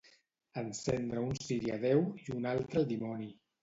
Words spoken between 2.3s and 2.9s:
un altre